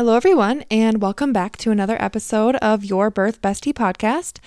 Hello, 0.00 0.16
everyone, 0.16 0.64
and 0.70 1.02
welcome 1.02 1.30
back 1.30 1.58
to 1.58 1.70
another 1.70 2.02
episode 2.02 2.56
of 2.62 2.86
Your 2.86 3.10
Birth 3.10 3.42
Bestie 3.42 3.74
podcast. 3.74 4.38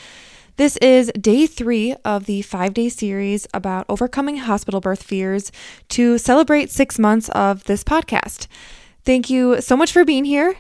This 0.56 0.78
is 0.78 1.12
day 1.12 1.46
three 1.46 1.96
of 2.04 2.26
the 2.26 2.42
five 2.42 2.74
day 2.74 2.90
series 2.90 3.46
about 3.54 3.86
overcoming 3.88 4.38
hospital 4.38 4.81
birth 4.81 5.04
fears 5.04 5.52
to 5.89 6.18
celebrate 6.18 6.71
six 6.71 6.97
months 6.97 7.29
of 7.29 7.66
this 7.66 7.84
podcast. 7.84 8.47
Thank 9.05 9.29
you 9.29 9.62
so 9.62 9.78
much 9.78 9.92
for 9.92 10.04
being 10.04 10.26
here. 10.26 10.55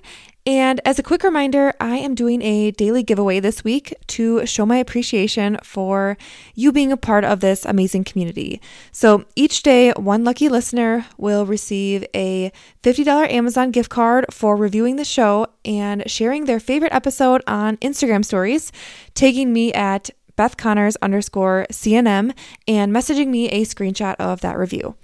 And 0.45 0.81
as 0.83 0.99
a 0.99 1.03
quick 1.03 1.23
reminder, 1.23 1.73
I 1.79 1.97
am 1.97 2.15
doing 2.15 2.41
a 2.41 2.71
daily 2.71 3.01
giveaway 3.01 3.39
this 3.39 3.63
week 3.63 3.93
to 4.07 4.45
show 4.45 4.65
my 4.65 4.75
appreciation 4.75 5.57
for 5.63 6.17
you 6.53 6.73
being 6.73 6.91
a 6.91 6.97
part 6.97 7.23
of 7.23 7.39
this 7.39 7.63
amazing 7.63 8.03
community. 8.03 8.59
So 8.91 9.23
each 9.37 9.63
day, 9.63 9.91
one 9.91 10.25
lucky 10.25 10.49
listener 10.49 11.05
will 11.17 11.45
receive 11.45 12.05
a 12.13 12.51
$50 12.83 13.31
Amazon 13.31 13.71
gift 13.71 13.89
card 13.89 14.25
for 14.31 14.57
reviewing 14.57 14.97
the 14.97 15.05
show 15.05 15.47
and 15.63 16.03
sharing 16.11 16.43
their 16.43 16.59
favorite 16.59 16.93
episode 16.93 17.41
on 17.47 17.77
Instagram 17.77 18.25
stories, 18.25 18.73
tagging 19.15 19.53
me 19.53 19.71
at 19.71 20.09
Beth 20.35 20.57
Connors 20.57 20.97
underscore 20.97 21.67
CNM 21.71 22.33
and 22.67 22.93
messaging 22.93 23.27
me 23.27 23.47
a 23.49 23.63
screenshot 23.63 24.15
of 24.19 24.41
that 24.41 24.57
review. 24.57 24.95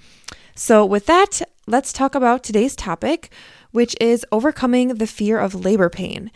So, 0.54 0.86
with 0.86 1.06
that, 1.06 1.42
let's 1.68 1.94
talk 1.94 2.16
about 2.16 2.44
today's 2.44 2.76
topic 2.76 3.32
which 3.72 3.96
is 4.00 4.26
overcoming 4.32 4.96
the 4.96 5.08
fear 5.08 5.40
of 5.40 5.54
labor 5.56 5.90
pain. 5.90 6.32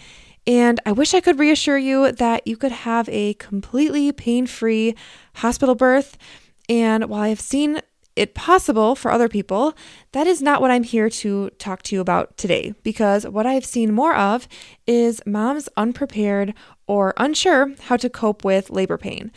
And 0.46 0.80
I 0.86 0.92
wish 0.92 1.14
I 1.14 1.22
could 1.22 1.40
reassure 1.40 1.78
you 1.78 2.12
that 2.12 2.46
you 2.46 2.58
could 2.58 2.72
have 2.72 3.08
a 3.10 3.34
completely 3.36 4.12
pain 4.12 4.46
free 4.46 4.96
hospital 5.36 5.76
birth. 5.76 6.18
And 6.68 7.06
while 7.06 7.22
I've 7.22 7.40
seen 7.40 7.82
it 8.16 8.36
possible 8.36 8.96
for 8.96 9.10
other 9.10 9.28
people, 9.28 9.74
that 10.12 10.28
is 10.28 10.42
not 10.42 10.62
what 10.62 10.70
I'm 10.70 10.84
here 10.84 11.10
to 11.10 11.50
talk 11.52 11.82
to 11.84 11.96
you 11.96 12.02
about 12.02 12.38
today. 12.38 12.74
Because 12.84 13.26
what 13.26 13.46
I've 13.46 13.66
seen 13.66 13.94
more 13.94 14.16
of 14.16 14.48
is 14.86 15.22
moms 15.26 15.70
unprepared 15.78 16.54
or 16.88 17.14
unsure 17.18 17.74
how 17.84 17.98
to 17.98 18.10
cope 18.10 18.44
with 18.44 18.70
labor 18.70 18.98
pain, 18.98 19.32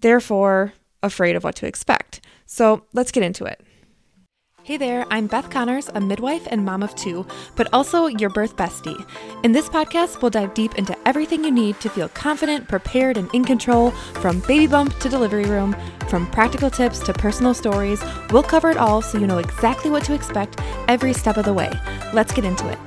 therefore, 0.00 0.72
afraid 1.02 1.36
of 1.36 1.44
what 1.44 1.56
to 1.56 1.66
expect. 1.66 2.20
So 2.46 2.84
let's 2.92 3.12
get 3.12 3.22
into 3.22 3.44
it. 3.44 3.60
Hey 4.64 4.78
there, 4.78 5.04
I'm 5.10 5.26
Beth 5.26 5.50
Connors, 5.50 5.90
a 5.94 6.00
midwife 6.00 6.48
and 6.50 6.64
mom 6.64 6.82
of 6.82 6.94
two, 6.94 7.26
but 7.54 7.68
also 7.74 8.06
your 8.06 8.30
birth 8.30 8.56
bestie. 8.56 8.96
In 9.44 9.52
this 9.52 9.68
podcast, 9.68 10.22
we'll 10.22 10.30
dive 10.30 10.54
deep 10.54 10.76
into 10.76 10.96
everything 11.06 11.44
you 11.44 11.50
need 11.50 11.78
to 11.80 11.90
feel 11.90 12.08
confident, 12.08 12.66
prepared, 12.66 13.18
and 13.18 13.28
in 13.34 13.44
control 13.44 13.90
from 13.90 14.40
baby 14.48 14.66
bump 14.66 14.98
to 15.00 15.10
delivery 15.10 15.44
room, 15.44 15.76
from 16.08 16.26
practical 16.30 16.70
tips 16.70 17.00
to 17.00 17.12
personal 17.12 17.52
stories. 17.52 18.02
We'll 18.30 18.42
cover 18.42 18.70
it 18.70 18.78
all 18.78 19.02
so 19.02 19.18
you 19.18 19.26
know 19.26 19.36
exactly 19.36 19.90
what 19.90 20.02
to 20.04 20.14
expect 20.14 20.58
every 20.88 21.12
step 21.12 21.36
of 21.36 21.44
the 21.44 21.52
way. 21.52 21.70
Let's 22.14 22.32
get 22.32 22.46
into 22.46 22.66
it. 22.66 22.78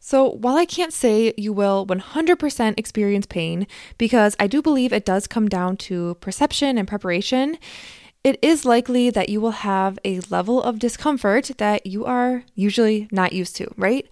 So, 0.00 0.28
while 0.28 0.56
I 0.56 0.64
can't 0.64 0.92
say 0.92 1.32
you 1.38 1.52
will 1.52 1.86
100% 1.86 2.74
experience 2.76 3.26
pain, 3.26 3.68
because 3.96 4.34
I 4.40 4.48
do 4.48 4.60
believe 4.60 4.92
it 4.92 5.06
does 5.06 5.28
come 5.28 5.48
down 5.48 5.76
to 5.88 6.16
perception 6.16 6.76
and 6.76 6.88
preparation, 6.88 7.58
it 8.24 8.38
is 8.40 8.64
likely 8.64 9.10
that 9.10 9.28
you 9.28 9.40
will 9.40 9.50
have 9.50 9.98
a 10.04 10.20
level 10.30 10.62
of 10.62 10.78
discomfort 10.78 11.50
that 11.58 11.86
you 11.86 12.04
are 12.04 12.44
usually 12.54 13.08
not 13.10 13.32
used 13.32 13.56
to, 13.56 13.72
right? 13.76 14.08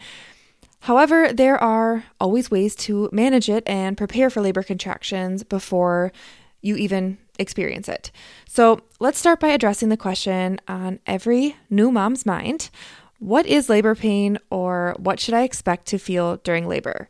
However, 0.81 1.33
there 1.33 1.63
are 1.63 2.05
always 2.19 2.51
ways 2.51 2.75
to 2.77 3.09
manage 3.13 3.49
it 3.49 3.63
and 3.67 3.97
prepare 3.97 4.31
for 4.31 4.41
labor 4.41 4.63
contractions 4.63 5.43
before 5.43 6.11
you 6.63 6.77
even 6.77 7.19
experience 7.39 7.89
it. 7.89 8.11
So, 8.49 8.81
let's 8.99 9.19
start 9.19 9.41
by 9.41 9.49
addressing 9.49 9.91
the 9.91 9.97
question 9.97 10.61
on 10.67 10.99
every 11.07 11.57
new 11.69 11.91
mom's 11.91 12.27
mind 12.27 12.71
What 13.19 13.47
is 13.47 13.69
labor 13.69 13.95
pain, 13.95 14.39
or 14.51 14.95
what 14.99 15.21
should 15.21 15.35
I 15.35 15.43
expect 15.43 15.87
to 15.89 15.99
feel 15.99 16.39
during 16.39 16.67
labor? 16.67 17.09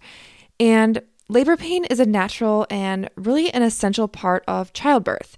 And 0.58 1.02
labor 1.28 1.56
pain 1.56 1.84
is 1.84 2.00
a 2.00 2.06
natural 2.06 2.66
and 2.68 3.08
really 3.14 3.52
an 3.54 3.62
essential 3.62 4.08
part 4.08 4.44
of 4.48 4.72
childbirth. 4.72 5.36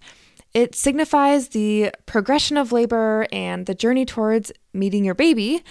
It 0.54 0.74
signifies 0.74 1.48
the 1.48 1.92
progression 2.06 2.56
of 2.56 2.72
labor 2.72 3.26
and 3.32 3.66
the 3.66 3.74
journey 3.74 4.04
towards 4.04 4.52
meeting 4.74 5.04
your 5.04 5.14
baby. 5.14 5.62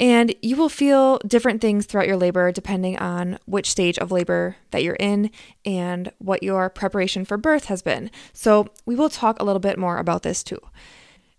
And 0.00 0.34
you 0.42 0.56
will 0.56 0.68
feel 0.68 1.18
different 1.18 1.60
things 1.60 1.86
throughout 1.86 2.08
your 2.08 2.16
labor 2.16 2.50
depending 2.50 2.98
on 2.98 3.38
which 3.46 3.70
stage 3.70 3.96
of 3.98 4.10
labor 4.10 4.56
that 4.72 4.82
you're 4.82 4.96
in 4.96 5.30
and 5.64 6.10
what 6.18 6.42
your 6.42 6.68
preparation 6.68 7.24
for 7.24 7.36
birth 7.36 7.66
has 7.66 7.80
been. 7.80 8.10
So, 8.32 8.66
we 8.86 8.96
will 8.96 9.08
talk 9.08 9.38
a 9.38 9.44
little 9.44 9.60
bit 9.60 9.78
more 9.78 9.98
about 9.98 10.22
this 10.22 10.42
too. 10.42 10.58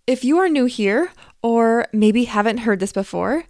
If 0.08 0.24
you 0.24 0.38
are 0.38 0.48
new 0.48 0.66
here 0.66 1.12
or 1.42 1.88
maybe 1.92 2.26
haven't 2.26 2.60
heard 2.60 2.80
this 2.80 2.94
before, 2.94 3.44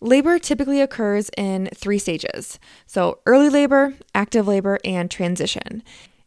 labor 0.00 0.38
typically 0.38 0.80
occurs 0.80 1.30
in 1.36 1.68
three 1.74 1.98
stages 1.98 2.60
so, 2.86 3.18
early 3.26 3.48
labor, 3.48 3.94
active 4.14 4.46
labor, 4.46 4.78
and 4.84 5.10
transition. 5.10 5.82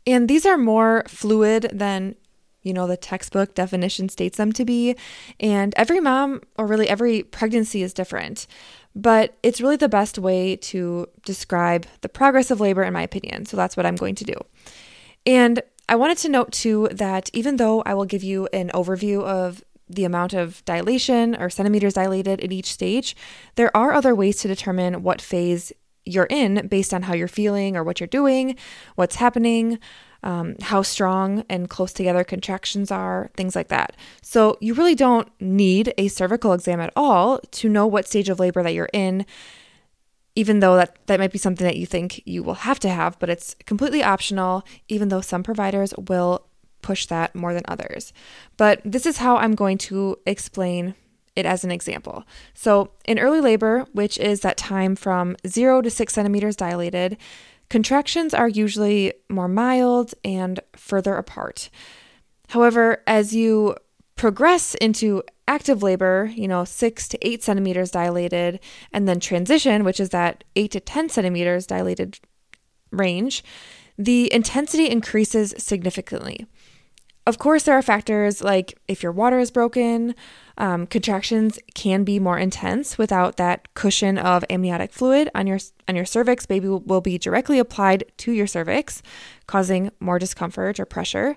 And 0.06 0.28
these 0.28 0.46
are 0.46 0.58
more 0.58 1.04
fluid 1.08 1.70
than 1.72 2.16
you 2.68 2.74
know, 2.74 2.86
the 2.86 2.98
textbook 2.98 3.56
definition 3.56 4.10
states 4.10 4.38
them 4.38 4.52
to 4.54 4.66
be. 4.66 4.96
And 5.40 5.74
every 5.76 6.00
mom, 6.00 6.42
or 6.58 6.68
really 6.68 6.90
every 6.90 7.24
pregnancy, 7.24 7.82
is 7.82 7.94
different. 7.94 8.46
But 8.96 9.36
it's 9.44 9.62
really 9.62 9.76
the 9.76 9.90
best 9.90 10.18
way 10.18 10.56
to 10.58 11.08
describe 11.24 11.86
the 12.02 12.10
progress 12.10 12.52
of 12.52 12.60
labor, 12.60 12.84
in 12.84 12.94
my 12.94 13.04
opinion. 13.04 13.46
So 13.46 13.56
that's 13.56 13.78
what 13.78 13.86
I'm 13.86 13.96
going 13.96 14.16
to 14.16 14.24
do. 14.24 14.36
And 15.26 15.62
I 15.90 15.96
wanted 15.96 16.18
to 16.20 16.30
note 16.30 16.52
too 16.52 16.90
that 16.92 17.30
even 17.34 17.56
though 17.56 17.82
I 17.86 17.94
will 17.94 18.06
give 18.06 18.24
you 18.24 18.48
an 18.52 18.70
overview 18.74 19.24
of 19.24 19.64
the 19.90 20.04
amount 20.04 20.34
of 20.34 20.64
dilation 20.66 21.36
or 21.36 21.50
centimeters 21.50 21.94
dilated 21.94 22.42
at 22.42 22.52
each 22.52 22.74
stage, 22.74 23.16
there 23.56 23.76
are 23.76 23.94
other 23.94 24.14
ways 24.14 24.38
to 24.38 24.48
determine 24.48 25.02
what 25.04 25.22
phase 25.22 25.72
you're 26.04 26.28
in 26.30 26.68
based 26.68 26.94
on 26.94 27.04
how 27.04 27.14
you're 27.14 27.28
feeling 27.28 27.78
or 27.78 27.84
what 27.84 28.00
you're 28.00 28.08
doing, 28.08 28.56
what's 28.96 29.18
happening, 29.18 29.80
um, 30.28 30.56
how 30.62 30.82
strong 30.82 31.46
and 31.50 31.70
close 31.70 31.94
together 31.94 32.26
contractions 32.26 32.92
are, 32.92 33.32
things 33.38 33.56
like 33.56 33.70
that. 33.70 33.96
So, 34.22 34.58
you 34.60 34.74
really 34.74 34.94
don't 34.94 35.30
need 35.40 35.94
a 35.98 36.10
cervical 36.10 36.52
exam 36.52 36.82
at 36.82 36.92
all 36.98 37.40
to 37.40 37.70
know 37.70 37.88
what 37.88 38.06
stage 38.06 38.28
of 38.28 38.38
labor 38.38 38.62
that 38.62 38.74
you're 38.74 38.90
in, 38.92 39.26
even 40.36 40.60
though 40.60 40.76
that, 40.76 40.98
that 41.08 41.22
might 41.22 41.32
be 41.32 41.38
something 41.38 41.66
that 41.66 41.78
you 41.78 41.86
think 41.86 42.22
you 42.26 42.44
will 42.44 42.56
have 42.56 42.78
to 42.82 42.90
have, 42.90 43.18
but 43.20 43.30
it's 43.30 43.56
completely 43.66 44.04
optional, 44.04 44.66
even 44.90 45.08
though 45.08 45.22
some 45.22 45.44
providers 45.44 45.94
will 45.98 46.46
push 46.82 47.06
that 47.06 47.34
more 47.34 47.54
than 47.54 47.64
others. 47.70 48.12
But 48.58 48.82
this 48.84 49.06
is 49.06 49.18
how 49.18 49.38
I'm 49.38 49.56
going 49.56 49.78
to 49.80 50.20
explain 50.26 50.96
it 51.38 51.46
as 51.46 51.64
an 51.64 51.72
example. 51.72 52.26
So, 52.54 52.92
in 53.06 53.18
early 53.18 53.40
labor, 53.40 53.86
which 53.94 54.18
is 54.18 54.42
that 54.42 54.58
time 54.58 54.98
from 54.98 55.38
zero 55.48 55.82
to 55.82 55.90
six 55.90 56.14
centimeters 56.14 56.58
dilated, 56.58 57.16
Contractions 57.70 58.34
are 58.34 58.48
usually 58.48 59.14
more 59.30 59.48
mild 59.48 60.14
and 60.24 60.60
further 60.76 61.16
apart. 61.16 61.70
However, 62.50 63.04
as 63.06 63.36
you 63.36 63.76
progress 64.16 64.74
into 64.76 65.24
active 65.48 65.84
labor, 65.84 66.32
you 66.34 66.48
know, 66.48 66.64
six 66.64 67.08
to 67.10 67.28
eight 67.28 67.44
centimeters 67.44 67.92
dilated, 67.92 68.60
and 68.92 69.08
then 69.08 69.20
transition, 69.20 69.84
which 69.84 70.00
is 70.00 70.10
that 70.10 70.44
eight 70.56 70.72
to 70.72 70.80
10 70.80 71.10
centimeters 71.10 71.68
dilated 71.68 72.20
range, 72.92 73.44
the 73.98 74.32
intensity 74.34 74.90
increases 74.90 75.54
significantly. 75.58 76.46
Of 77.28 77.40
course, 77.40 77.64
there 77.64 77.78
are 77.78 77.82
factors 77.82 78.42
like 78.42 78.80
if 78.88 79.04
your 79.04 79.12
water 79.12 79.38
is 79.38 79.52
broken, 79.52 80.16
um, 80.58 80.88
contractions 80.88 81.60
can 81.76 82.06
be 82.06 82.20
more 82.20 82.40
intense 82.40 82.98
without 82.98 83.36
that 83.36 83.74
cushion 83.74 84.18
of 84.18 84.46
amniotic 84.50 84.94
fluid 84.94 85.30
on 85.36 85.46
your 85.46 85.60
on 85.90 85.98
your 85.98 86.06
cervix. 86.06 86.46
Baby 86.46 86.70
will, 86.70 86.80
will 86.80 87.02
be 87.02 87.18
directly 87.18 87.60
applied 87.60 88.06
to 88.20 88.32
your 88.32 88.48
cervix, 88.48 89.04
causing 89.46 89.92
more 90.00 90.20
discomfort 90.20 90.80
or 90.80 90.86
pressure. 90.86 91.36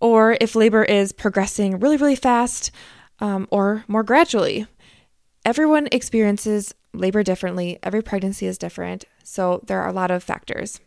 Or 0.00 0.36
if 0.40 0.56
labor 0.56 0.82
is 0.82 1.12
progressing 1.12 1.78
really, 1.78 1.98
really 1.98 2.16
fast 2.16 2.72
um, 3.20 3.46
or 3.52 3.84
more 3.86 4.02
gradually. 4.02 4.66
Everyone 5.44 5.86
experiences 5.92 6.74
labor 6.92 7.22
differently. 7.22 7.78
Every 7.84 8.02
pregnancy 8.02 8.48
is 8.48 8.58
different. 8.58 9.04
So 9.22 9.62
there 9.68 9.82
are 9.82 9.88
a 9.88 9.92
lot 9.92 10.10
of 10.10 10.24
factors. 10.24 10.80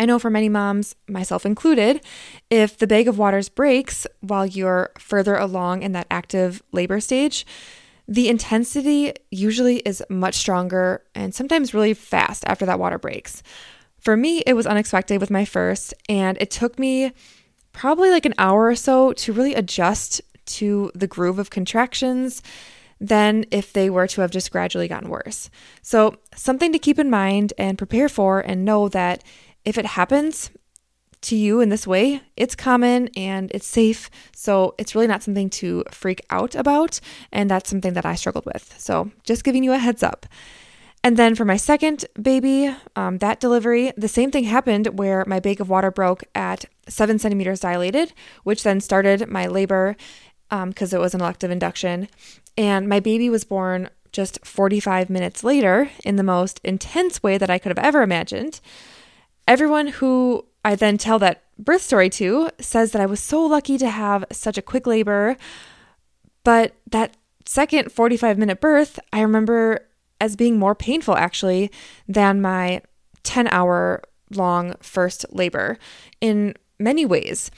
I 0.00 0.06
know 0.06 0.18
for 0.18 0.30
many 0.30 0.48
moms, 0.48 0.96
myself 1.08 1.44
included, 1.44 2.02
if 2.48 2.78
the 2.78 2.86
bag 2.86 3.06
of 3.06 3.18
waters 3.18 3.50
breaks 3.50 4.06
while 4.20 4.46
you're 4.46 4.92
further 4.98 5.36
along 5.36 5.82
in 5.82 5.92
that 5.92 6.06
active 6.10 6.62
labor 6.72 7.00
stage, 7.00 7.44
the 8.08 8.30
intensity 8.30 9.12
usually 9.30 9.80
is 9.80 10.02
much 10.08 10.36
stronger 10.36 11.04
and 11.14 11.34
sometimes 11.34 11.74
really 11.74 11.92
fast 11.92 12.44
after 12.46 12.64
that 12.64 12.78
water 12.78 12.98
breaks. 12.98 13.42
For 13.98 14.16
me, 14.16 14.38
it 14.46 14.54
was 14.54 14.66
unexpected 14.66 15.20
with 15.20 15.30
my 15.30 15.44
first, 15.44 15.92
and 16.08 16.38
it 16.40 16.50
took 16.50 16.78
me 16.78 17.12
probably 17.74 18.10
like 18.10 18.24
an 18.24 18.34
hour 18.38 18.68
or 18.68 18.76
so 18.76 19.12
to 19.12 19.34
really 19.34 19.54
adjust 19.54 20.22
to 20.46 20.90
the 20.94 21.06
groove 21.06 21.38
of 21.38 21.50
contractions 21.50 22.42
than 23.00 23.44
if 23.50 23.72
they 23.72 23.90
were 23.90 24.06
to 24.06 24.22
have 24.22 24.30
just 24.30 24.50
gradually 24.50 24.88
gotten 24.88 25.10
worse. 25.10 25.50
So, 25.82 26.16
something 26.34 26.72
to 26.72 26.78
keep 26.78 26.98
in 26.98 27.10
mind 27.10 27.52
and 27.58 27.78
prepare 27.78 28.08
for, 28.08 28.40
and 28.40 28.64
know 28.64 28.88
that 28.88 29.22
if 29.64 29.78
it 29.78 29.86
happens, 29.86 30.50
to 31.22 31.36
you 31.36 31.60
in 31.60 31.68
this 31.68 31.86
way, 31.86 32.22
it's 32.36 32.54
common 32.54 33.08
and 33.16 33.50
it's 33.52 33.66
safe. 33.66 34.10
So 34.34 34.74
it's 34.78 34.94
really 34.94 35.06
not 35.06 35.22
something 35.22 35.50
to 35.50 35.84
freak 35.90 36.24
out 36.30 36.54
about. 36.54 37.00
And 37.30 37.50
that's 37.50 37.68
something 37.68 37.92
that 37.94 38.06
I 38.06 38.14
struggled 38.14 38.46
with. 38.46 38.74
So 38.78 39.10
just 39.24 39.44
giving 39.44 39.62
you 39.62 39.72
a 39.72 39.78
heads 39.78 40.02
up. 40.02 40.26
And 41.02 41.16
then 41.16 41.34
for 41.34 41.46
my 41.46 41.56
second 41.56 42.04
baby, 42.20 42.74
um, 42.94 43.18
that 43.18 43.40
delivery, 43.40 43.92
the 43.96 44.08
same 44.08 44.30
thing 44.30 44.44
happened 44.44 44.98
where 44.98 45.24
my 45.26 45.40
bag 45.40 45.60
of 45.60 45.70
water 45.70 45.90
broke 45.90 46.24
at 46.34 46.66
seven 46.88 47.18
centimeters 47.18 47.60
dilated, 47.60 48.12
which 48.44 48.62
then 48.62 48.80
started 48.80 49.28
my 49.28 49.46
labor 49.46 49.96
because 50.50 50.92
um, 50.92 50.98
it 50.98 51.00
was 51.00 51.14
an 51.14 51.20
elective 51.20 51.50
induction. 51.50 52.08
And 52.58 52.88
my 52.88 53.00
baby 53.00 53.30
was 53.30 53.44
born 53.44 53.88
just 54.12 54.44
45 54.44 55.08
minutes 55.08 55.44
later 55.44 55.90
in 56.04 56.16
the 56.16 56.22
most 56.22 56.60
intense 56.64 57.22
way 57.22 57.38
that 57.38 57.48
I 57.48 57.58
could 57.58 57.70
have 57.70 57.84
ever 57.84 58.02
imagined. 58.02 58.60
Everyone 59.50 59.88
who 59.88 60.46
I 60.64 60.76
then 60.76 60.96
tell 60.96 61.18
that 61.18 61.42
birth 61.58 61.82
story 61.82 62.08
to 62.10 62.50
says 62.60 62.92
that 62.92 63.02
I 63.02 63.06
was 63.06 63.18
so 63.18 63.44
lucky 63.44 63.78
to 63.78 63.90
have 63.90 64.24
such 64.30 64.56
a 64.56 64.62
quick 64.62 64.86
labor. 64.86 65.36
But 66.44 66.76
that 66.92 67.16
second 67.46 67.90
45 67.90 68.38
minute 68.38 68.60
birth, 68.60 69.00
I 69.12 69.22
remember 69.22 69.88
as 70.20 70.36
being 70.36 70.56
more 70.56 70.76
painful 70.76 71.16
actually 71.16 71.72
than 72.06 72.40
my 72.40 72.82
10 73.24 73.48
hour 73.48 74.04
long 74.30 74.76
first 74.82 75.26
labor 75.30 75.78
in 76.20 76.54
many 76.78 77.04
ways. 77.04 77.50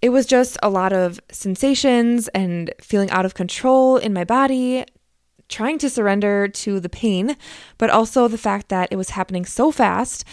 It 0.00 0.10
was 0.10 0.26
just 0.26 0.56
a 0.62 0.70
lot 0.70 0.92
of 0.92 1.18
sensations 1.32 2.28
and 2.28 2.72
feeling 2.80 3.10
out 3.10 3.26
of 3.26 3.34
control 3.34 3.96
in 3.96 4.12
my 4.12 4.22
body, 4.22 4.84
trying 5.48 5.78
to 5.78 5.90
surrender 5.90 6.46
to 6.46 6.78
the 6.78 6.88
pain, 6.88 7.36
but 7.78 7.90
also 7.90 8.28
the 8.28 8.38
fact 8.38 8.68
that 8.68 8.92
it 8.92 8.96
was 8.96 9.10
happening 9.10 9.44
so 9.44 9.72
fast 9.72 10.24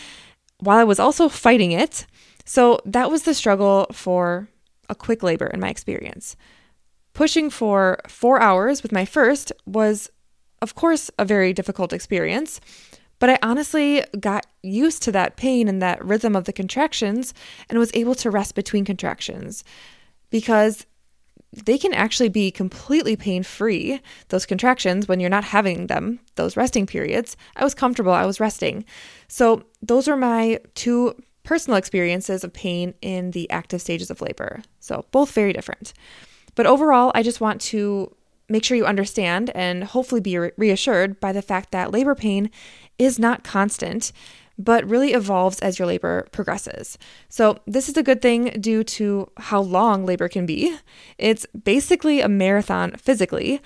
while 0.60 0.78
I 0.78 0.84
was 0.84 1.00
also 1.00 1.30
fighting 1.30 1.72
it. 1.72 2.06
So 2.46 2.80
that 2.86 3.12
was 3.12 3.24
the 3.24 3.34
struggle 3.34 3.88
for 3.92 4.48
a 4.90 4.96
quick 4.96 5.24
labor 5.24 5.48
in 5.48 5.60
my 5.60 5.70
experience. 5.70 6.36
Pushing 7.14 7.50
for 7.50 8.00
four 8.08 8.42
hours 8.42 8.82
with 8.82 8.92
my 8.92 9.06
first 9.06 9.52
was 9.66 10.10
of 10.62 10.76
course, 10.76 11.10
a 11.18 11.26
very 11.26 11.54
difficult 11.54 11.94
experience, 11.94 12.60
but 13.20 13.30
I 13.30 13.40
honestly 13.42 14.04
got 14.20 14.46
used 14.64 15.04
to 15.04 15.12
that 15.12 15.36
pain 15.36 15.68
and 15.68 15.82
that 15.82 16.04
rhythm 16.04 16.36
of 16.36 16.46
the 16.46 16.54
contractions 16.54 17.34
and 17.70 17.80
was 17.80 17.92
able 17.94 18.16
to 18.16 18.32
rest 18.32 18.56
between 18.56 18.86
contractions 18.86 19.64
because 20.30 20.86
they 21.52 21.78
can 21.78 21.94
actually 21.94 22.30
be 22.30 22.52
completely 22.52 23.16
pain 23.16 23.44
free, 23.44 24.02
those 24.28 24.46
contractions, 24.46 25.08
when 25.08 25.20
you're 25.20 25.30
not 25.30 25.44
having 25.44 25.88
them, 25.88 26.20
those 26.36 26.56
resting 26.56 26.86
periods. 26.86 27.36
I 27.56 27.64
was 27.64 27.74
comfortable, 27.74 28.12
I 28.12 28.26
was 28.26 28.40
resting. 28.40 28.86
So, 29.28 29.64
those 29.82 30.08
are 30.08 30.18
my 30.18 30.60
two 30.76 31.16
personal 31.44 31.78
experiences 31.78 32.44
of 32.44 32.54
pain 32.54 32.94
in 33.02 33.32
the 33.32 33.50
active 33.50 33.82
stages 33.82 34.12
of 34.12 34.22
labor. 34.22 34.62
So, 34.80 35.06
both 35.12 35.32
very 35.32 35.54
different. 35.54 35.94
But 36.56 36.68
overall, 36.68 37.12
I 37.16 37.24
just 37.24 37.42
want 37.42 37.62
to 37.62 38.16
make 38.50 38.64
sure 38.64 38.78
you 38.78 38.86
understand 38.86 39.52
and 39.56 39.84
hopefully 39.84 40.22
be 40.22 40.38
reassured 40.38 41.20
by 41.20 41.32
the 41.32 41.42
fact 41.42 41.72
that 41.72 41.92
labor 41.92 42.16
pain 42.16 42.50
is 42.98 43.18
not 43.18 43.44
constant, 43.44 44.12
but 44.60 44.88
really 44.88 45.14
evolves 45.14 45.60
as 45.60 45.80
your 45.80 45.88
labor 45.88 46.28
progresses. 46.32 46.98
So, 47.30 47.58
this 47.66 47.88
is 47.90 47.98
a 47.98 48.04
good 48.04 48.22
thing 48.22 48.58
due 48.60 48.84
to 48.84 49.32
how 49.38 49.62
long 49.62 50.06
labor 50.06 50.28
can 50.28 50.46
be. 50.46 50.78
It's 51.18 51.46
basically 51.64 52.20
a 52.20 52.28
marathon 52.28 52.92
physically, 52.98 53.62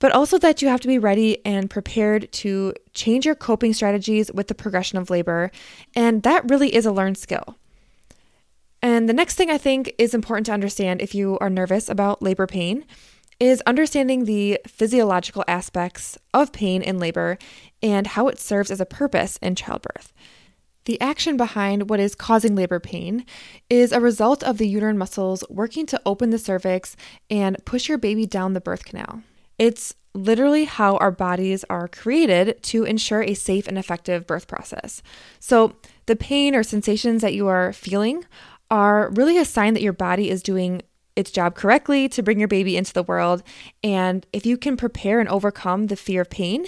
but 0.00 0.12
also 0.12 0.36
that 0.38 0.60
you 0.60 0.68
have 0.68 0.80
to 0.80 0.88
be 0.88 0.98
ready 0.98 1.44
and 1.46 1.70
prepared 1.70 2.30
to 2.32 2.74
change 2.92 3.24
your 3.24 3.36
coping 3.36 3.72
strategies 3.72 4.32
with 4.32 4.48
the 4.48 4.54
progression 4.54 4.98
of 4.98 5.10
labor. 5.10 5.52
And 5.94 6.24
that 6.24 6.50
really 6.50 6.74
is 6.74 6.84
a 6.84 6.92
learned 6.92 7.16
skill. 7.16 7.56
And 8.82 9.08
the 9.08 9.14
next 9.14 9.36
thing 9.36 9.48
I 9.48 9.58
think 9.58 9.94
is 9.96 10.12
important 10.12 10.46
to 10.46 10.52
understand 10.52 11.00
if 11.00 11.14
you 11.14 11.38
are 11.38 11.48
nervous 11.48 11.88
about 11.88 12.20
labor 12.20 12.48
pain 12.48 12.84
is 13.42 13.60
understanding 13.66 14.24
the 14.24 14.56
physiological 14.68 15.42
aspects 15.48 16.16
of 16.32 16.52
pain 16.52 16.80
in 16.80 17.00
labor 17.00 17.36
and 17.82 18.06
how 18.06 18.28
it 18.28 18.38
serves 18.38 18.70
as 18.70 18.80
a 18.80 18.86
purpose 18.86 19.36
in 19.42 19.56
childbirth. 19.56 20.12
The 20.84 21.00
action 21.00 21.36
behind 21.36 21.90
what 21.90 21.98
is 21.98 22.14
causing 22.14 22.54
labor 22.54 22.78
pain 22.78 23.26
is 23.68 23.90
a 23.90 24.00
result 24.00 24.44
of 24.44 24.58
the 24.58 24.68
uterine 24.68 24.96
muscles 24.96 25.42
working 25.50 25.86
to 25.86 26.00
open 26.06 26.30
the 26.30 26.38
cervix 26.38 26.96
and 27.28 27.56
push 27.64 27.88
your 27.88 27.98
baby 27.98 28.26
down 28.26 28.52
the 28.52 28.60
birth 28.60 28.84
canal. 28.84 29.22
It's 29.58 29.92
literally 30.14 30.64
how 30.64 30.96
our 30.98 31.10
bodies 31.10 31.64
are 31.68 31.88
created 31.88 32.62
to 32.62 32.84
ensure 32.84 33.22
a 33.22 33.34
safe 33.34 33.66
and 33.66 33.76
effective 33.76 34.24
birth 34.24 34.46
process. 34.46 35.02
So, 35.40 35.74
the 36.06 36.14
pain 36.14 36.54
or 36.54 36.62
sensations 36.62 37.22
that 37.22 37.34
you 37.34 37.48
are 37.48 37.72
feeling 37.72 38.24
are 38.70 39.10
really 39.10 39.36
a 39.36 39.44
sign 39.44 39.74
that 39.74 39.82
your 39.82 39.92
body 39.92 40.30
is 40.30 40.44
doing 40.44 40.82
its 41.14 41.30
job 41.30 41.54
correctly 41.54 42.08
to 42.08 42.22
bring 42.22 42.38
your 42.38 42.48
baby 42.48 42.76
into 42.76 42.92
the 42.92 43.02
world. 43.02 43.42
And 43.82 44.26
if 44.32 44.46
you 44.46 44.56
can 44.56 44.76
prepare 44.76 45.20
and 45.20 45.28
overcome 45.28 45.86
the 45.86 45.96
fear 45.96 46.22
of 46.22 46.30
pain 46.30 46.66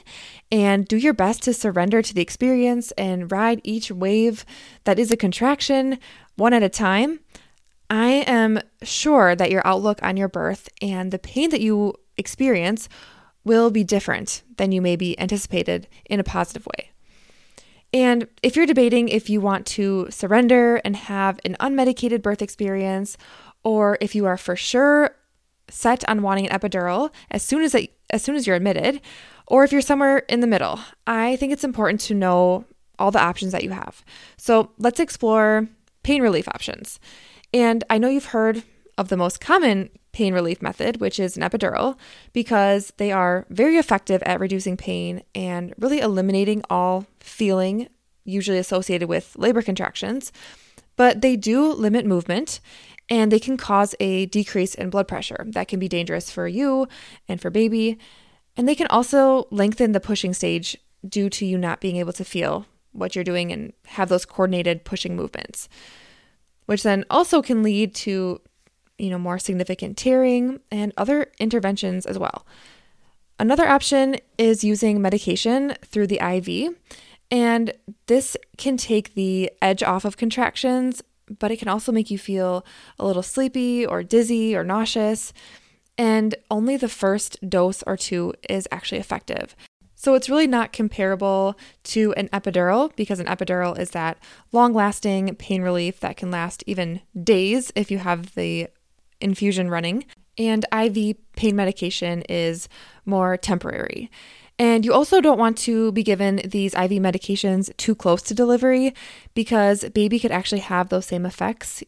and 0.52 0.86
do 0.86 0.96
your 0.96 1.14
best 1.14 1.42
to 1.44 1.54
surrender 1.54 2.02
to 2.02 2.14
the 2.14 2.22
experience 2.22 2.90
and 2.92 3.30
ride 3.32 3.60
each 3.64 3.90
wave 3.90 4.44
that 4.84 4.98
is 4.98 5.10
a 5.10 5.16
contraction 5.16 5.98
one 6.36 6.52
at 6.52 6.62
a 6.62 6.68
time, 6.68 7.20
I 7.88 8.24
am 8.26 8.60
sure 8.82 9.34
that 9.36 9.50
your 9.50 9.66
outlook 9.66 10.00
on 10.02 10.16
your 10.16 10.28
birth 10.28 10.68
and 10.82 11.12
the 11.12 11.18
pain 11.18 11.50
that 11.50 11.60
you 11.60 11.94
experience 12.16 12.88
will 13.44 13.70
be 13.70 13.84
different 13.84 14.42
than 14.56 14.72
you 14.72 14.80
maybe 14.80 15.18
anticipated 15.20 15.86
in 16.06 16.18
a 16.18 16.24
positive 16.24 16.66
way. 16.66 16.90
And 17.92 18.26
if 18.42 18.56
you're 18.56 18.66
debating 18.66 19.08
if 19.08 19.30
you 19.30 19.40
want 19.40 19.66
to 19.66 20.08
surrender 20.10 20.80
and 20.84 20.96
have 20.96 21.38
an 21.44 21.56
unmedicated 21.60 22.22
birth 22.22 22.42
experience 22.42 23.16
or 23.64 23.98
if 24.00 24.14
you 24.14 24.26
are 24.26 24.36
for 24.36 24.56
sure 24.56 25.16
set 25.68 26.08
on 26.08 26.22
wanting 26.22 26.48
an 26.48 26.58
epidural 26.58 27.10
as 27.30 27.42
soon 27.42 27.62
as 27.62 27.74
it, 27.74 27.90
as 28.10 28.22
soon 28.22 28.36
as 28.36 28.46
you're 28.46 28.56
admitted, 28.56 29.00
or 29.46 29.64
if 29.64 29.72
you're 29.72 29.80
somewhere 29.80 30.18
in 30.28 30.40
the 30.40 30.46
middle. 30.46 30.80
I 31.06 31.36
think 31.36 31.52
it's 31.52 31.64
important 31.64 32.00
to 32.02 32.14
know 32.14 32.64
all 32.98 33.10
the 33.10 33.22
options 33.22 33.52
that 33.52 33.64
you 33.64 33.70
have. 33.70 34.04
So, 34.36 34.70
let's 34.78 35.00
explore 35.00 35.68
pain 36.02 36.22
relief 36.22 36.46
options. 36.48 37.00
And 37.52 37.82
I 37.90 37.98
know 37.98 38.08
you've 38.08 38.26
heard 38.26 38.62
of 38.96 39.08
the 39.08 39.16
most 39.16 39.40
common 39.40 39.90
pain 40.12 40.32
relief 40.32 40.62
method, 40.62 41.00
which 41.00 41.18
is 41.18 41.36
an 41.36 41.42
epidural, 41.42 41.98
because 42.32 42.92
they 42.98 43.10
are 43.10 43.46
very 43.50 43.76
effective 43.76 44.22
at 44.24 44.38
reducing 44.38 44.76
pain 44.76 45.22
and 45.34 45.74
really 45.76 45.98
eliminating 45.98 46.62
all 46.70 47.06
feeling 47.18 47.88
usually 48.24 48.58
associated 48.58 49.08
with 49.08 49.36
labor 49.36 49.60
contractions. 49.60 50.32
But 50.96 51.20
they 51.20 51.36
do 51.36 51.72
limit 51.72 52.06
movement 52.06 52.60
and 53.08 53.30
they 53.30 53.38
can 53.38 53.56
cause 53.56 53.94
a 54.00 54.26
decrease 54.26 54.74
in 54.74 54.90
blood 54.90 55.08
pressure. 55.08 55.44
That 55.48 55.68
can 55.68 55.78
be 55.78 55.88
dangerous 55.88 56.30
for 56.30 56.48
you 56.48 56.88
and 57.28 57.40
for 57.40 57.50
baby. 57.50 57.98
And 58.56 58.68
they 58.68 58.74
can 58.74 58.86
also 58.88 59.46
lengthen 59.50 59.92
the 59.92 60.00
pushing 60.00 60.32
stage 60.32 60.76
due 61.06 61.28
to 61.30 61.44
you 61.44 61.58
not 61.58 61.80
being 61.80 61.96
able 61.96 62.12
to 62.14 62.24
feel 62.24 62.66
what 62.92 63.14
you're 63.14 63.24
doing 63.24 63.52
and 63.52 63.72
have 63.86 64.08
those 64.08 64.24
coordinated 64.24 64.84
pushing 64.84 65.16
movements, 65.16 65.68
which 66.66 66.82
then 66.82 67.04
also 67.10 67.42
can 67.42 67.62
lead 67.62 67.94
to, 67.94 68.40
you 68.98 69.10
know, 69.10 69.18
more 69.18 69.38
significant 69.38 69.96
tearing 69.96 70.60
and 70.70 70.92
other 70.96 71.26
interventions 71.38 72.06
as 72.06 72.18
well. 72.18 72.46
Another 73.38 73.66
option 73.66 74.16
is 74.38 74.62
using 74.62 75.02
medication 75.02 75.74
through 75.84 76.06
the 76.06 76.20
IV, 76.20 76.76
and 77.30 77.72
this 78.06 78.36
can 78.56 78.76
take 78.76 79.14
the 79.14 79.50
edge 79.60 79.82
off 79.82 80.04
of 80.04 80.16
contractions 80.16 81.02
but 81.38 81.50
it 81.50 81.58
can 81.58 81.68
also 81.68 81.92
make 81.92 82.10
you 82.10 82.18
feel 82.18 82.64
a 82.98 83.06
little 83.06 83.22
sleepy 83.22 83.86
or 83.86 84.02
dizzy 84.02 84.56
or 84.56 84.64
nauseous. 84.64 85.32
And 85.96 86.34
only 86.50 86.76
the 86.76 86.88
first 86.88 87.38
dose 87.48 87.82
or 87.84 87.96
two 87.96 88.34
is 88.48 88.66
actually 88.72 88.98
effective. 88.98 89.54
So 89.94 90.14
it's 90.14 90.28
really 90.28 90.46
not 90.46 90.72
comparable 90.72 91.56
to 91.84 92.12
an 92.14 92.28
epidural 92.28 92.94
because 92.94 93.20
an 93.20 93.26
epidural 93.26 93.78
is 93.78 93.92
that 93.92 94.18
long 94.52 94.74
lasting 94.74 95.34
pain 95.36 95.62
relief 95.62 96.00
that 96.00 96.18
can 96.18 96.30
last 96.30 96.62
even 96.66 97.00
days 97.22 97.72
if 97.74 97.90
you 97.90 97.98
have 97.98 98.34
the 98.34 98.68
infusion 99.20 99.70
running. 99.70 100.04
And 100.36 100.66
IV 100.76 101.16
pain 101.36 101.56
medication 101.56 102.22
is 102.28 102.68
more 103.06 103.36
temporary. 103.36 104.10
And 104.58 104.84
you 104.84 104.92
also 104.92 105.20
don't 105.20 105.38
want 105.38 105.58
to 105.58 105.90
be 105.92 106.02
given 106.02 106.36
these 106.44 106.74
IV 106.74 106.92
medications 106.92 107.76
too 107.76 107.94
close 107.94 108.22
to 108.22 108.34
delivery 108.34 108.94
because 109.34 109.84
baby 109.90 110.20
could 110.20 110.30
actually 110.30 110.60
have 110.60 110.88
those 110.88 111.06
same 111.06 111.26
effects 111.26 111.82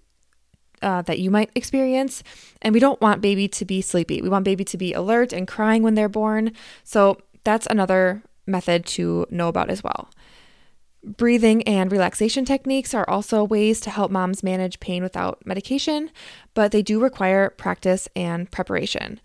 uh, 0.82 1.02
that 1.02 1.20
you 1.20 1.30
might 1.30 1.50
experience. 1.54 2.22
And 2.60 2.74
we 2.74 2.80
don't 2.80 3.00
want 3.00 3.20
baby 3.20 3.48
to 3.48 3.64
be 3.64 3.80
sleepy. 3.80 4.20
We 4.20 4.28
want 4.28 4.44
baby 4.44 4.64
to 4.64 4.76
be 4.76 4.92
alert 4.92 5.32
and 5.32 5.46
crying 5.46 5.82
when 5.82 5.94
they're 5.94 6.08
born. 6.08 6.52
So 6.82 7.18
that's 7.44 7.66
another 7.66 8.22
method 8.46 8.84
to 8.86 9.26
know 9.30 9.48
about 9.48 9.70
as 9.70 9.82
well. 9.82 10.10
Breathing 11.04 11.62
and 11.68 11.92
relaxation 11.92 12.44
techniques 12.44 12.92
are 12.92 13.08
also 13.08 13.44
ways 13.44 13.78
to 13.80 13.90
help 13.90 14.10
moms 14.10 14.42
manage 14.42 14.80
pain 14.80 15.04
without 15.04 15.46
medication, 15.46 16.10
but 16.52 16.72
they 16.72 16.82
do 16.82 17.00
require 17.00 17.50
practice 17.50 18.08
and 18.16 18.50
preparation. 18.50 19.20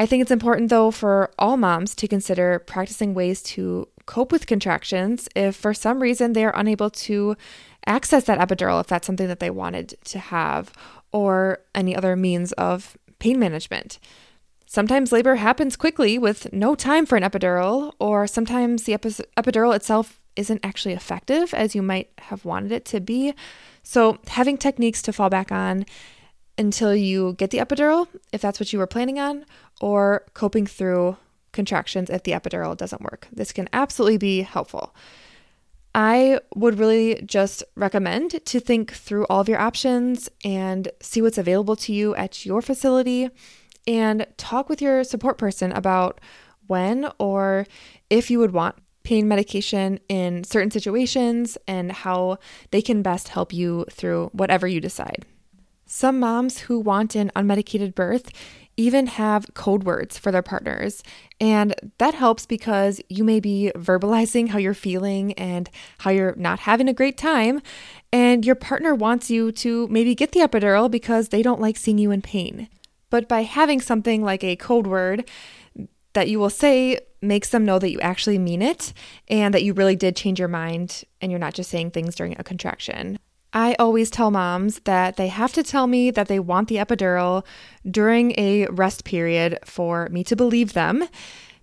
I 0.00 0.06
think 0.06 0.22
it's 0.22 0.30
important, 0.30 0.70
though, 0.70 0.90
for 0.90 1.30
all 1.38 1.58
moms 1.58 1.94
to 1.96 2.08
consider 2.08 2.60
practicing 2.60 3.12
ways 3.12 3.42
to 3.42 3.86
cope 4.06 4.32
with 4.32 4.46
contractions 4.46 5.28
if 5.36 5.54
for 5.54 5.74
some 5.74 6.00
reason 6.00 6.32
they 6.32 6.46
are 6.46 6.56
unable 6.56 6.88
to 6.88 7.36
access 7.84 8.24
that 8.24 8.38
epidural 8.38 8.80
if 8.80 8.86
that's 8.86 9.06
something 9.06 9.28
that 9.28 9.40
they 9.40 9.50
wanted 9.50 9.98
to 10.04 10.18
have, 10.18 10.72
or 11.12 11.58
any 11.74 11.94
other 11.94 12.16
means 12.16 12.52
of 12.52 12.96
pain 13.18 13.38
management. 13.38 13.98
Sometimes 14.64 15.12
labor 15.12 15.34
happens 15.34 15.76
quickly 15.76 16.16
with 16.16 16.50
no 16.50 16.74
time 16.74 17.04
for 17.04 17.16
an 17.16 17.22
epidural, 17.22 17.92
or 17.98 18.26
sometimes 18.26 18.84
the 18.84 18.94
epi- 18.94 19.22
epidural 19.36 19.76
itself 19.76 20.18
isn't 20.34 20.64
actually 20.64 20.94
effective 20.94 21.52
as 21.52 21.74
you 21.74 21.82
might 21.82 22.08
have 22.20 22.46
wanted 22.46 22.72
it 22.72 22.86
to 22.86 23.00
be. 23.00 23.34
So, 23.82 24.18
having 24.28 24.56
techniques 24.56 25.02
to 25.02 25.12
fall 25.12 25.28
back 25.28 25.52
on 25.52 25.84
until 26.60 26.94
you 26.94 27.32
get 27.38 27.50
the 27.50 27.58
epidural, 27.58 28.06
if 28.32 28.42
that's 28.42 28.60
what 28.60 28.70
you 28.72 28.78
were 28.78 28.86
planning 28.86 29.18
on, 29.18 29.46
or 29.80 30.26
coping 30.34 30.66
through 30.66 31.16
contractions 31.52 32.10
if 32.10 32.22
the 32.22 32.32
epidural 32.32 32.76
doesn't 32.76 33.02
work. 33.02 33.26
This 33.32 33.50
can 33.50 33.68
absolutely 33.72 34.18
be 34.18 34.42
helpful. 34.42 34.94
I 35.94 36.38
would 36.54 36.78
really 36.78 37.22
just 37.24 37.64
recommend 37.74 38.44
to 38.44 38.60
think 38.60 38.92
through 38.92 39.24
all 39.28 39.40
of 39.40 39.48
your 39.48 39.58
options 39.58 40.28
and 40.44 40.88
see 41.00 41.22
what's 41.22 41.38
available 41.38 41.76
to 41.76 41.92
you 41.92 42.14
at 42.14 42.44
your 42.46 42.62
facility 42.62 43.30
and 43.88 44.26
talk 44.36 44.68
with 44.68 44.82
your 44.82 45.02
support 45.02 45.38
person 45.38 45.72
about 45.72 46.20
when 46.66 47.10
or 47.18 47.66
if 48.10 48.30
you 48.30 48.38
would 48.38 48.52
want 48.52 48.76
pain 49.02 49.26
medication 49.26 49.98
in 50.08 50.44
certain 50.44 50.70
situations 50.70 51.56
and 51.66 51.90
how 51.90 52.38
they 52.70 52.82
can 52.82 53.02
best 53.02 53.28
help 53.28 53.52
you 53.52 53.86
through 53.90 54.28
whatever 54.32 54.68
you 54.68 54.80
decide. 54.80 55.24
Some 55.92 56.20
moms 56.20 56.60
who 56.60 56.78
want 56.78 57.16
an 57.16 57.32
unmedicated 57.34 57.96
birth 57.96 58.30
even 58.76 59.08
have 59.08 59.52
code 59.54 59.82
words 59.82 60.16
for 60.16 60.30
their 60.30 60.40
partners. 60.40 61.02
And 61.40 61.74
that 61.98 62.14
helps 62.14 62.46
because 62.46 63.00
you 63.08 63.24
may 63.24 63.40
be 63.40 63.72
verbalizing 63.74 64.50
how 64.50 64.58
you're 64.58 64.72
feeling 64.72 65.32
and 65.32 65.68
how 65.98 66.10
you're 66.10 66.36
not 66.36 66.60
having 66.60 66.88
a 66.88 66.92
great 66.92 67.18
time. 67.18 67.60
And 68.12 68.46
your 68.46 68.54
partner 68.54 68.94
wants 68.94 69.32
you 69.32 69.50
to 69.50 69.88
maybe 69.88 70.14
get 70.14 70.30
the 70.30 70.40
epidural 70.40 70.88
because 70.88 71.30
they 71.30 71.42
don't 71.42 71.60
like 71.60 71.76
seeing 71.76 71.98
you 71.98 72.12
in 72.12 72.22
pain. 72.22 72.68
But 73.10 73.28
by 73.28 73.42
having 73.42 73.80
something 73.80 74.22
like 74.22 74.44
a 74.44 74.54
code 74.54 74.86
word 74.86 75.28
that 76.12 76.28
you 76.28 76.38
will 76.38 76.50
say 76.50 77.00
makes 77.20 77.48
them 77.48 77.64
know 77.64 77.80
that 77.80 77.90
you 77.90 77.98
actually 77.98 78.38
mean 78.38 78.62
it 78.62 78.92
and 79.26 79.52
that 79.52 79.64
you 79.64 79.72
really 79.72 79.96
did 79.96 80.14
change 80.14 80.38
your 80.38 80.46
mind 80.46 81.02
and 81.20 81.32
you're 81.32 81.40
not 81.40 81.54
just 81.54 81.68
saying 81.68 81.90
things 81.90 82.14
during 82.14 82.36
a 82.38 82.44
contraction. 82.44 83.18
I 83.52 83.74
always 83.78 84.10
tell 84.10 84.30
moms 84.30 84.80
that 84.80 85.16
they 85.16 85.28
have 85.28 85.52
to 85.54 85.62
tell 85.62 85.86
me 85.86 86.10
that 86.12 86.28
they 86.28 86.38
want 86.38 86.68
the 86.68 86.76
epidural 86.76 87.44
during 87.88 88.32
a 88.38 88.66
rest 88.66 89.04
period 89.04 89.58
for 89.64 90.08
me 90.10 90.22
to 90.24 90.36
believe 90.36 90.72
them. 90.72 91.08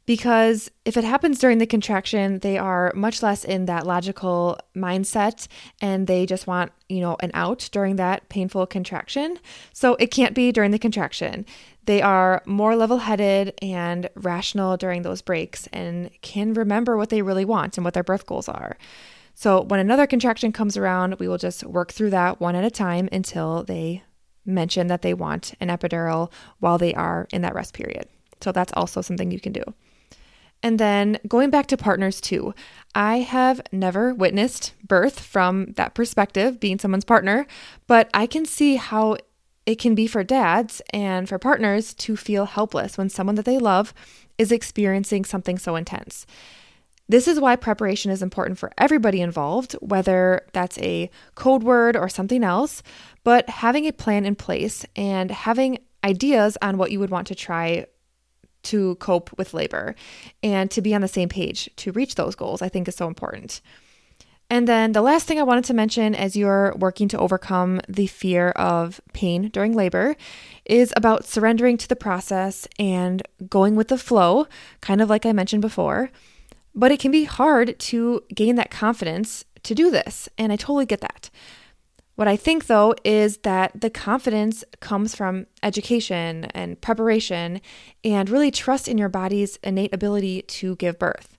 Because 0.05 0.71
if 0.85 0.95
it 0.95 1.03
happens 1.03 1.37
during 1.37 1.57
the 1.57 1.65
contraction, 1.65 2.39
they 2.39 2.57
are 2.57 2.93
much 2.95 3.21
less 3.21 3.43
in 3.43 3.65
that 3.65 3.85
logical 3.85 4.57
mindset 4.73 5.47
and 5.81 6.07
they 6.07 6.25
just 6.25 6.47
want, 6.47 6.71
you 6.87 7.01
know, 7.01 7.17
an 7.19 7.31
out 7.33 7.67
during 7.73 7.97
that 7.97 8.29
painful 8.29 8.65
contraction. 8.67 9.37
So 9.73 9.95
it 9.95 10.07
can't 10.07 10.33
be 10.33 10.53
during 10.53 10.71
the 10.71 10.79
contraction. 10.79 11.45
They 11.87 12.01
are 12.01 12.41
more 12.45 12.77
level 12.77 12.99
headed 12.99 13.53
and 13.61 14.09
rational 14.15 14.77
during 14.77 15.01
those 15.01 15.21
breaks 15.21 15.67
and 15.73 16.09
can 16.21 16.53
remember 16.53 16.95
what 16.95 17.09
they 17.09 17.21
really 17.21 17.45
want 17.45 17.77
and 17.77 17.83
what 17.83 17.93
their 17.93 18.03
birth 18.03 18.25
goals 18.25 18.47
are. 18.47 18.77
So 19.39 19.61
when 19.61 19.79
another 19.79 20.07
contraction 20.07 20.51
comes 20.51 20.77
around, 20.77 21.19
we 21.19 21.27
will 21.27 21.37
just 21.37 21.63
work 21.63 21.91
through 21.91 22.09
that 22.09 22.41
one 22.41 22.55
at 22.55 22.63
a 22.63 22.71
time 22.71 23.07
until 23.11 23.63
they 23.63 24.01
mention 24.47 24.87
that 24.87 25.03
they 25.03 25.13
want 25.13 25.53
an 25.59 25.67
epidural 25.67 26.31
while 26.57 26.79
they 26.79 26.95
are 26.95 27.27
in 27.31 27.43
that 27.43 27.53
rest 27.53 27.75
period. 27.75 28.07
So 28.41 28.51
that's 28.51 28.73
also 28.73 28.99
something 28.99 29.29
you 29.29 29.39
can 29.39 29.53
do. 29.53 29.61
And 30.63 30.79
then 30.79 31.19
going 31.27 31.51
back 31.51 31.67
to 31.67 31.77
partners 31.77 32.19
too, 32.19 32.55
I 32.95 33.17
have 33.17 33.61
never 33.71 34.11
witnessed 34.11 34.73
birth 34.83 35.19
from 35.19 35.73
that 35.73 35.93
perspective, 35.93 36.59
being 36.59 36.79
someone's 36.79 37.05
partner, 37.05 37.45
but 37.85 38.09
I 38.15 38.25
can 38.25 38.43
see 38.43 38.77
how 38.77 39.17
it 39.67 39.77
can 39.77 39.93
be 39.93 40.07
for 40.07 40.23
dads 40.23 40.81
and 40.91 41.29
for 41.29 41.37
partners 41.37 41.93
to 41.93 42.17
feel 42.17 42.45
helpless 42.45 42.97
when 42.97 43.09
someone 43.09 43.35
that 43.35 43.45
they 43.45 43.59
love 43.59 43.93
is 44.39 44.51
experiencing 44.51 45.25
something 45.25 45.59
so 45.59 45.75
intense. 45.75 46.25
This 47.09 47.27
is 47.27 47.39
why 47.39 47.55
preparation 47.55 48.11
is 48.11 48.21
important 48.21 48.59
for 48.59 48.71
everybody 48.77 49.21
involved, 49.21 49.73
whether 49.73 50.45
that's 50.53 50.77
a 50.79 51.09
code 51.35 51.63
word 51.63 51.95
or 51.95 52.09
something 52.09 52.43
else, 52.43 52.83
but 53.23 53.49
having 53.49 53.85
a 53.85 53.93
plan 53.93 54.25
in 54.25 54.35
place 54.35 54.85
and 54.95 55.31
having 55.31 55.79
ideas 56.03 56.57
on 56.61 56.77
what 56.77 56.91
you 56.91 56.99
would 56.99 57.09
want 57.09 57.27
to 57.27 57.35
try 57.35 57.85
to 58.63 58.95
cope 58.95 59.37
with 59.37 59.53
labor 59.53 59.95
and 60.43 60.69
to 60.71 60.81
be 60.81 60.93
on 60.93 61.01
the 61.01 61.07
same 61.07 61.29
page 61.29 61.69
to 61.77 61.93
reach 61.93 62.15
those 62.15 62.35
goals, 62.35 62.61
I 62.61 62.69
think 62.69 62.87
is 62.87 62.95
so 62.95 63.07
important. 63.07 63.61
And 64.49 64.67
then 64.67 64.93
the 64.93 65.01
last 65.01 65.27
thing 65.27 65.39
I 65.39 65.43
wanted 65.43 65.65
to 65.65 65.73
mention 65.73 66.15
as 66.15 66.35
you're 66.35 66.73
working 66.77 67.09
to 67.09 67.19
overcome 67.19 67.81
the 67.89 68.07
fear 68.07 68.49
of 68.51 69.01
pain 69.13 69.49
during 69.49 69.73
labor 69.73 70.15
is 70.65 70.93
about 70.95 71.25
surrendering 71.25 71.77
to 71.77 71.87
the 71.87 71.97
process 71.97 72.67
and 72.79 73.21
going 73.49 73.75
with 73.75 73.89
the 73.89 73.97
flow, 73.97 74.47
kind 74.79 75.01
of 75.01 75.09
like 75.09 75.25
I 75.25 75.33
mentioned 75.33 75.61
before. 75.61 76.11
But 76.77 76.91
it 76.91 76.99
can 76.99 77.11
be 77.11 77.23
hard 77.23 77.77
to 77.79 78.23
gain 78.33 78.55
that 78.55 78.69
confidence 78.69 79.43
to 79.63 79.73
do 79.73 79.89
this, 79.89 80.29
and 80.37 80.53
I 80.53 80.55
totally 80.55 80.85
get 80.85 81.01
that. 81.01 81.31
What 82.13 82.27
I 82.27 82.37
think 82.37 82.67
though 82.67 82.93
is 83.03 83.37
that 83.39 83.81
the 83.81 83.89
confidence 83.89 84.63
comes 84.79 85.15
from 85.15 85.47
education 85.63 86.45
and 86.45 86.79
preparation 86.79 87.61
and 88.03 88.29
really 88.29 88.51
trust 88.51 88.87
in 88.87 88.99
your 88.99 89.09
body's 89.09 89.57
innate 89.63 89.93
ability 89.93 90.43
to 90.43 90.75
give 90.75 90.99
birth. 90.99 91.37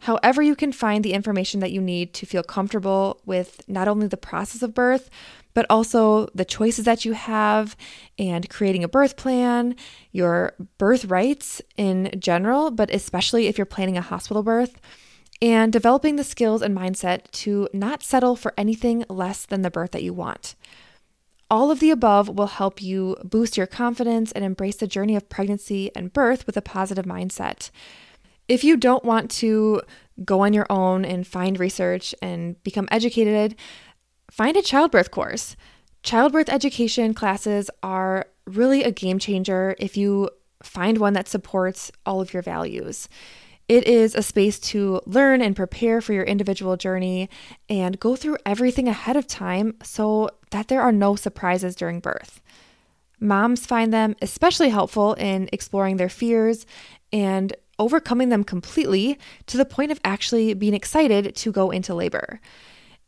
However, 0.00 0.42
you 0.42 0.56
can 0.56 0.72
find 0.72 1.04
the 1.04 1.12
information 1.12 1.60
that 1.60 1.72
you 1.72 1.80
need 1.80 2.12
to 2.14 2.26
feel 2.26 2.42
comfortable 2.42 3.20
with 3.24 3.62
not 3.68 3.88
only 3.88 4.08
the 4.08 4.16
process 4.16 4.62
of 4.62 4.74
birth, 4.74 5.10
but 5.56 5.64
also 5.70 6.26
the 6.34 6.44
choices 6.44 6.84
that 6.84 7.06
you 7.06 7.14
have 7.14 7.74
and 8.18 8.50
creating 8.50 8.84
a 8.84 8.88
birth 8.88 9.16
plan, 9.16 9.74
your 10.12 10.52
birth 10.76 11.06
rights 11.06 11.62
in 11.78 12.10
general, 12.18 12.70
but 12.70 12.92
especially 12.92 13.46
if 13.46 13.56
you're 13.56 13.64
planning 13.64 13.96
a 13.96 14.02
hospital 14.02 14.42
birth, 14.42 14.78
and 15.40 15.72
developing 15.72 16.16
the 16.16 16.24
skills 16.24 16.60
and 16.60 16.76
mindset 16.76 17.30
to 17.30 17.70
not 17.72 18.02
settle 18.02 18.36
for 18.36 18.52
anything 18.58 19.02
less 19.08 19.46
than 19.46 19.62
the 19.62 19.70
birth 19.70 19.92
that 19.92 20.02
you 20.02 20.12
want. 20.12 20.56
All 21.50 21.70
of 21.70 21.80
the 21.80 21.90
above 21.90 22.28
will 22.28 22.48
help 22.48 22.82
you 22.82 23.16
boost 23.24 23.56
your 23.56 23.66
confidence 23.66 24.32
and 24.32 24.44
embrace 24.44 24.76
the 24.76 24.86
journey 24.86 25.16
of 25.16 25.30
pregnancy 25.30 25.90
and 25.96 26.12
birth 26.12 26.46
with 26.46 26.58
a 26.58 26.62
positive 26.62 27.06
mindset. 27.06 27.70
If 28.46 28.62
you 28.62 28.76
don't 28.76 29.06
want 29.06 29.30
to 29.42 29.80
go 30.22 30.40
on 30.40 30.52
your 30.52 30.66
own 30.68 31.06
and 31.06 31.26
find 31.26 31.58
research 31.58 32.14
and 32.20 32.62
become 32.62 32.88
educated, 32.90 33.56
find 34.36 34.54
a 34.54 34.60
childbirth 34.60 35.10
course. 35.10 35.56
Childbirth 36.02 36.50
education 36.50 37.14
classes 37.14 37.70
are 37.82 38.26
really 38.44 38.82
a 38.82 38.90
game 38.90 39.18
changer 39.18 39.74
if 39.78 39.96
you 39.96 40.28
find 40.62 40.98
one 40.98 41.14
that 41.14 41.26
supports 41.26 41.90
all 42.04 42.20
of 42.20 42.34
your 42.34 42.42
values. 42.42 43.08
It 43.66 43.88
is 43.88 44.14
a 44.14 44.22
space 44.22 44.60
to 44.60 45.00
learn 45.06 45.40
and 45.40 45.56
prepare 45.56 46.02
for 46.02 46.12
your 46.12 46.22
individual 46.24 46.76
journey 46.76 47.30
and 47.70 47.98
go 47.98 48.14
through 48.14 48.36
everything 48.44 48.88
ahead 48.88 49.16
of 49.16 49.26
time 49.26 49.74
so 49.82 50.28
that 50.50 50.68
there 50.68 50.82
are 50.82 50.92
no 50.92 51.16
surprises 51.16 51.74
during 51.74 52.00
birth. 52.00 52.42
Moms 53.18 53.64
find 53.64 53.90
them 53.90 54.16
especially 54.20 54.68
helpful 54.68 55.14
in 55.14 55.48
exploring 55.50 55.96
their 55.96 56.10
fears 56.10 56.66
and 57.10 57.56
overcoming 57.78 58.28
them 58.28 58.44
completely 58.44 59.18
to 59.46 59.56
the 59.56 59.64
point 59.64 59.90
of 59.90 60.00
actually 60.04 60.52
being 60.52 60.74
excited 60.74 61.34
to 61.36 61.50
go 61.50 61.70
into 61.70 61.94
labor. 61.94 62.38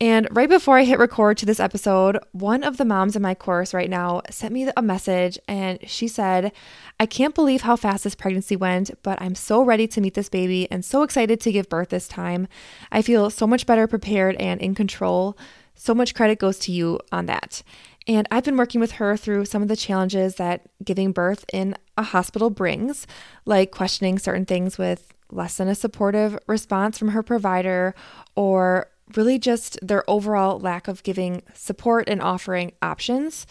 And 0.01 0.29
right 0.31 0.47
before 0.47 0.77
I 0.77 0.85
hit 0.85 0.97
record 0.97 1.37
to 1.39 1.45
this 1.45 1.59
episode, 1.59 2.19
one 2.31 2.63
of 2.63 2.77
the 2.77 2.85
moms 2.85 3.17
in 3.17 3.21
my 3.21 3.35
course 3.35 3.73
right 3.73 3.89
now 3.89 4.21
sent 4.29 4.53
me 4.53 4.69
a 4.77 4.81
message 4.81 5.37
and 5.45 5.77
she 5.89 6.07
said, 6.07 6.53
I 7.01 7.05
can't 7.05 7.35
believe 7.35 7.61
how 7.61 7.75
fast 7.75 8.05
this 8.05 8.15
pregnancy 8.15 8.55
went, 8.55 8.91
but 9.03 9.21
I'm 9.21 9.35
so 9.35 9.61
ready 9.61 9.87
to 9.89 9.99
meet 9.99 10.13
this 10.13 10.29
baby 10.29 10.71
and 10.71 10.85
so 10.85 11.03
excited 11.03 11.41
to 11.41 11.51
give 11.51 11.67
birth 11.67 11.89
this 11.89 12.07
time. 12.07 12.47
I 12.93 13.01
feel 13.01 13.29
so 13.29 13.45
much 13.45 13.65
better 13.65 13.87
prepared 13.87 14.37
and 14.37 14.61
in 14.61 14.73
control. 14.73 15.37
So 15.75 15.93
much 15.93 16.15
credit 16.15 16.39
goes 16.39 16.59
to 16.59 16.71
you 16.71 17.01
on 17.11 17.25
that. 17.25 17.61
And 18.07 18.25
I've 18.31 18.45
been 18.45 18.57
working 18.57 18.79
with 18.79 18.93
her 18.93 19.17
through 19.17 19.45
some 19.45 19.61
of 19.61 19.67
the 19.67 19.75
challenges 19.75 20.35
that 20.35 20.61
giving 20.81 21.11
birth 21.11 21.43
in 21.51 21.75
a 21.97 22.03
hospital 22.03 22.49
brings, 22.49 23.05
like 23.45 23.71
questioning 23.71 24.17
certain 24.17 24.45
things 24.45 24.77
with 24.77 25.13
less 25.29 25.57
than 25.57 25.67
a 25.67 25.75
supportive 25.75 26.39
response 26.47 26.97
from 26.97 27.09
her 27.09 27.21
provider 27.21 27.93
or 28.35 28.87
really 29.15 29.39
just 29.39 29.79
their 29.81 30.07
overall 30.09 30.59
lack 30.59 30.87
of 30.87 31.03
giving 31.03 31.41
support 31.53 32.07
and 32.07 32.21
offering 32.21 32.71
options. 32.81 33.47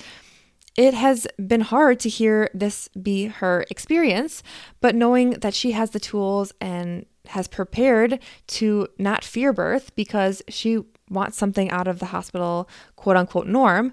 It 0.77 0.95
has 0.95 1.27
been 1.45 1.63
hard 1.63 1.99
to 2.01 2.09
hear 2.09 2.51
this 2.55 2.89
be 2.89 3.27
her 3.27 3.65
experience, 3.71 4.43
but 4.81 4.95
knowing 4.95 5.31
that 5.31 5.55
she 5.55 5.73
has 5.73 5.91
the 5.91 6.01
tools 6.01 6.53
and 6.61 7.05
has 7.27 7.49
prepared 7.49 8.21
to 8.47 8.87
not 8.99 9.25
fear 9.25 9.53
birth 9.53 9.95
because 9.97 10.43
she 10.49 10.81
wants 11.11 11.37
something 11.37 11.71
out 11.71 11.89
of 11.89 11.99
the 11.99 12.07
hospital 12.07 12.69
quote 12.97 13.17
unquote 13.17 13.47
norm, 13.47 13.93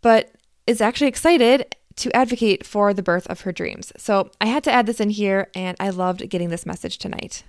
but 0.00 0.32
is 0.66 0.80
actually 0.80 1.08
excited 1.08 1.74
to 1.96 2.14
advocate 2.16 2.64
for 2.64 2.94
the 2.94 3.02
birth 3.02 3.26
of 3.28 3.42
her 3.42 3.52
dreams. 3.52 3.92
So 3.96 4.30
I 4.40 4.46
had 4.46 4.64
to 4.64 4.72
add 4.72 4.86
this 4.86 5.00
in 5.00 5.10
here, 5.10 5.48
and 5.54 5.76
I 5.80 5.90
loved 5.90 6.28
getting 6.28 6.48
this 6.48 6.66
message 6.66 6.98
tonight. 6.98 7.44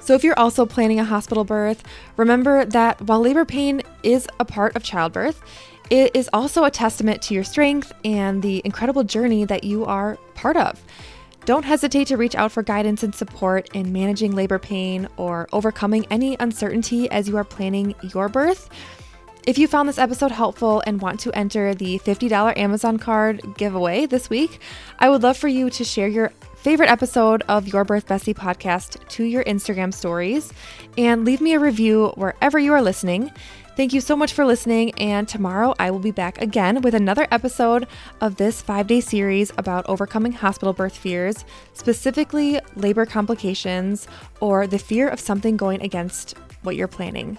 So, 0.00 0.14
if 0.14 0.24
you're 0.24 0.38
also 0.38 0.64
planning 0.64 1.00
a 1.00 1.04
hospital 1.04 1.44
birth, 1.44 1.82
remember 2.16 2.64
that 2.64 3.00
while 3.02 3.20
labor 3.20 3.44
pain 3.44 3.82
is 4.02 4.26
a 4.40 4.44
part 4.44 4.74
of 4.76 4.82
childbirth, 4.82 5.42
it 5.90 6.14
is 6.14 6.28
also 6.32 6.64
a 6.64 6.70
testament 6.70 7.22
to 7.22 7.34
your 7.34 7.44
strength 7.44 7.92
and 8.04 8.42
the 8.42 8.60
incredible 8.64 9.04
journey 9.04 9.44
that 9.46 9.64
you 9.64 9.84
are 9.84 10.18
part 10.34 10.56
of. 10.56 10.80
Don't 11.46 11.64
hesitate 11.64 12.08
to 12.08 12.18
reach 12.18 12.34
out 12.34 12.52
for 12.52 12.62
guidance 12.62 13.02
and 13.02 13.14
support 13.14 13.70
in 13.74 13.90
managing 13.90 14.32
labor 14.32 14.58
pain 14.58 15.08
or 15.16 15.48
overcoming 15.50 16.04
any 16.10 16.36
uncertainty 16.40 17.10
as 17.10 17.26
you 17.26 17.38
are 17.38 17.44
planning 17.44 17.94
your 18.12 18.28
birth. 18.28 18.68
If 19.48 19.56
you 19.56 19.66
found 19.66 19.88
this 19.88 19.96
episode 19.96 20.30
helpful 20.30 20.82
and 20.86 21.00
want 21.00 21.20
to 21.20 21.32
enter 21.32 21.74
the 21.74 21.98
$50 22.00 22.58
Amazon 22.58 22.98
card 22.98 23.40
giveaway 23.56 24.04
this 24.04 24.28
week, 24.28 24.60
I 24.98 25.08
would 25.08 25.22
love 25.22 25.38
for 25.38 25.48
you 25.48 25.70
to 25.70 25.84
share 25.84 26.06
your 26.06 26.34
favorite 26.56 26.90
episode 26.90 27.42
of 27.48 27.66
Your 27.66 27.82
Birth 27.82 28.08
Bestie 28.08 28.36
podcast 28.36 29.08
to 29.08 29.24
your 29.24 29.42
Instagram 29.44 29.94
stories 29.94 30.52
and 30.98 31.24
leave 31.24 31.40
me 31.40 31.54
a 31.54 31.58
review 31.58 32.12
wherever 32.16 32.58
you 32.58 32.74
are 32.74 32.82
listening. 32.82 33.32
Thank 33.74 33.94
you 33.94 34.02
so 34.02 34.14
much 34.14 34.34
for 34.34 34.44
listening, 34.44 34.90
and 34.96 35.26
tomorrow 35.26 35.74
I 35.78 35.92
will 35.92 35.98
be 35.98 36.10
back 36.10 36.42
again 36.42 36.82
with 36.82 36.92
another 36.92 37.26
episode 37.30 37.86
of 38.20 38.36
this 38.36 38.60
five 38.60 38.86
day 38.86 39.00
series 39.00 39.50
about 39.56 39.88
overcoming 39.88 40.32
hospital 40.32 40.74
birth 40.74 40.94
fears, 40.94 41.46
specifically 41.72 42.60
labor 42.76 43.06
complications 43.06 44.08
or 44.40 44.66
the 44.66 44.78
fear 44.78 45.08
of 45.08 45.18
something 45.18 45.56
going 45.56 45.80
against 45.80 46.36
what 46.60 46.76
you're 46.76 46.86
planning. 46.86 47.38